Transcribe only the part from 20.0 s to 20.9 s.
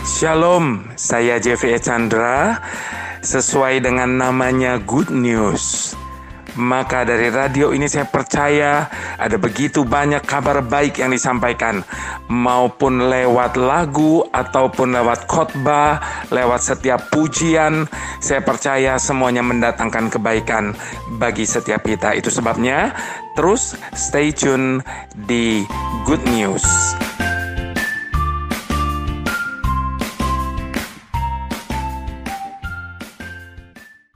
kebaikan